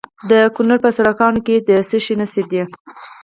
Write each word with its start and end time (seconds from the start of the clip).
د 0.29 0.31
کونړ 0.55 0.77
په 0.83 0.89
سرکاڼو 0.97 1.39
کې 1.47 1.55
د 1.67 1.69
څه 1.89 1.97
شي 2.05 2.13
نښې 2.19 2.43
دي؟ 2.51 2.61